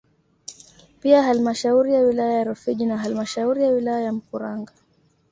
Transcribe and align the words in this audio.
Pia 1.01 1.23
halmashauri 1.23 1.93
ya 1.93 1.99
wilaya 2.01 2.33
ya 2.33 2.43
Rufiji 2.43 2.85
na 2.85 2.97
halmashauri 2.97 3.63
ya 3.63 3.69
wilaya 3.69 4.01
ya 4.01 4.11
Mkuranga 4.13 4.73